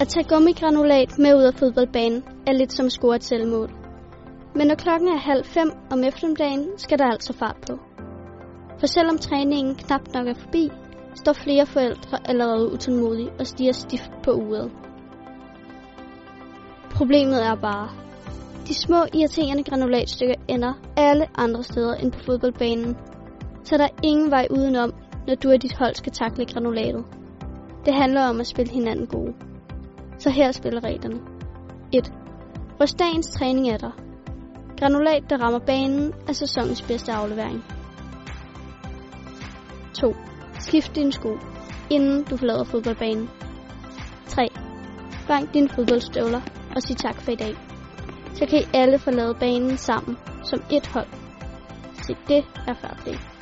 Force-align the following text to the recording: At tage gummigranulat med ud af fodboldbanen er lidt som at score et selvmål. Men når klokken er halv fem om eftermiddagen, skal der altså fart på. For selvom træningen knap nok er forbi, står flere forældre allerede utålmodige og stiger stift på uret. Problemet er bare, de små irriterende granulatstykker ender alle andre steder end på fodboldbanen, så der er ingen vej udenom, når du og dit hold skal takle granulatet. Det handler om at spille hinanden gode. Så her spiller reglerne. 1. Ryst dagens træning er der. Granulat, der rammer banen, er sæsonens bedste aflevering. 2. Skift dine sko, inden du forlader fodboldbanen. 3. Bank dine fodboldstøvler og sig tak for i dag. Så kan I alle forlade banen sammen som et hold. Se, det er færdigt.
At 0.00 0.08
tage 0.08 0.28
gummigranulat 0.28 1.18
med 1.18 1.34
ud 1.34 1.42
af 1.42 1.54
fodboldbanen 1.54 2.24
er 2.46 2.52
lidt 2.52 2.72
som 2.72 2.86
at 2.86 2.92
score 2.92 3.16
et 3.16 3.24
selvmål. 3.24 3.70
Men 4.54 4.66
når 4.66 4.74
klokken 4.74 5.08
er 5.08 5.16
halv 5.16 5.44
fem 5.44 5.70
om 5.90 6.04
eftermiddagen, 6.04 6.68
skal 6.76 6.98
der 6.98 7.04
altså 7.04 7.32
fart 7.32 7.56
på. 7.66 7.78
For 8.78 8.86
selvom 8.86 9.18
træningen 9.18 9.74
knap 9.74 10.00
nok 10.14 10.26
er 10.26 10.34
forbi, 10.34 10.70
står 11.14 11.32
flere 11.32 11.66
forældre 11.66 12.18
allerede 12.28 12.72
utålmodige 12.72 13.30
og 13.38 13.46
stiger 13.46 13.72
stift 13.72 14.10
på 14.24 14.30
uret. 14.30 14.70
Problemet 16.90 17.46
er 17.46 17.54
bare, 17.54 17.88
de 18.68 18.74
små 18.74 19.04
irriterende 19.14 19.64
granulatstykker 19.64 20.34
ender 20.48 20.72
alle 20.96 21.26
andre 21.34 21.62
steder 21.62 21.94
end 21.94 22.12
på 22.12 22.18
fodboldbanen, 22.18 22.96
så 23.64 23.76
der 23.76 23.84
er 23.84 24.00
ingen 24.02 24.30
vej 24.30 24.46
udenom, 24.50 24.94
når 25.26 25.34
du 25.34 25.50
og 25.50 25.62
dit 25.62 25.74
hold 25.74 25.94
skal 25.94 26.12
takle 26.12 26.46
granulatet. 26.46 27.04
Det 27.84 27.94
handler 27.94 28.22
om 28.22 28.40
at 28.40 28.46
spille 28.46 28.72
hinanden 28.72 29.06
gode. 29.06 29.34
Så 30.18 30.30
her 30.30 30.52
spiller 30.52 30.84
reglerne. 30.84 31.20
1. 31.92 32.12
Ryst 32.80 32.98
dagens 32.98 33.26
træning 33.26 33.68
er 33.68 33.76
der. 33.76 33.90
Granulat, 34.78 35.30
der 35.30 35.38
rammer 35.38 35.58
banen, 35.58 36.12
er 36.28 36.32
sæsonens 36.32 36.82
bedste 36.82 37.12
aflevering. 37.12 37.64
2. 39.94 40.14
Skift 40.58 40.94
dine 40.94 41.12
sko, 41.12 41.38
inden 41.90 42.24
du 42.24 42.36
forlader 42.36 42.64
fodboldbanen. 42.64 43.30
3. 44.26 44.48
Bank 45.28 45.54
dine 45.54 45.68
fodboldstøvler 45.68 46.40
og 46.76 46.82
sig 46.82 46.96
tak 46.96 47.20
for 47.20 47.30
i 47.30 47.36
dag. 47.36 47.54
Så 48.34 48.46
kan 48.46 48.58
I 48.58 48.66
alle 48.74 48.98
forlade 48.98 49.34
banen 49.40 49.76
sammen 49.76 50.18
som 50.44 50.62
et 50.72 50.86
hold. 50.86 51.08
Se, 52.06 52.16
det 52.28 52.44
er 52.66 52.74
færdigt. 52.74 53.33